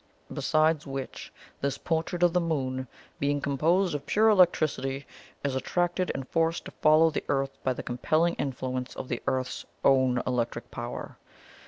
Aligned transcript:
Besides 0.33 0.87
which, 0.87 1.31
this 1.61 1.77
portrait 1.77 2.23
of 2.23 2.33
the 2.33 2.41
moon 2.41 2.87
being 3.19 3.39
composed 3.39 3.93
of 3.93 4.07
pure 4.07 4.29
electricity, 4.29 5.05
is 5.43 5.53
attracted 5.55 6.11
and 6.15 6.27
forced 6.27 6.65
to 6.65 6.71
follow 6.71 7.11
the 7.11 7.23
Earth 7.29 7.55
by 7.63 7.73
the 7.73 7.83
compelling 7.83 8.33
influence 8.39 8.95
of 8.95 9.09
the 9.09 9.21
Earth's 9.27 9.63
own 9.83 10.19
electric 10.25 10.71
power. 10.71 11.19